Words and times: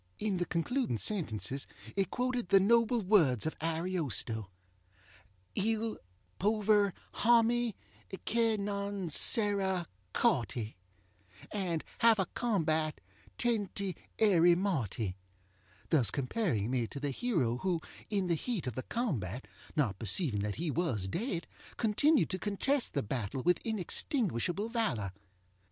In 0.17 0.37
the 0.37 0.47
concluding 0.47 0.97
sentences 0.97 1.67
it 1.95 2.09
quoted 2.09 2.49
the 2.49 2.59
noble 2.59 3.03
words 3.03 3.45
of 3.45 3.55
AriostoŌĆö 3.59 4.47
Il 5.53 5.99
pover 6.39 6.91
hommy 7.13 7.75
che 8.25 8.57
non 8.57 9.09
sera 9.09 9.85
corty 10.11 10.75
And 11.51 11.83
have 11.99 12.17
a 12.17 12.25
combat 12.33 12.99
tenty 13.37 13.95
erry 14.17 14.55
morty; 14.57 15.17
thus 15.91 16.09
comparing 16.09 16.71
me 16.71 16.87
to 16.87 16.99
the 16.99 17.11
hero 17.11 17.57
who, 17.57 17.79
in 18.09 18.25
the 18.25 18.33
heat 18.33 18.65
of 18.65 18.73
the 18.73 18.81
combat, 18.81 19.45
not 19.75 19.99
perceiving 19.99 20.39
that 20.41 20.55
he 20.55 20.71
was 20.71 21.07
dead, 21.07 21.45
continued 21.77 22.31
to 22.31 22.39
contest 22.39 22.95
the 22.95 23.03
battle 23.03 23.43
with 23.43 23.59
inextinguishable 23.63 24.67
valor. 24.67 25.11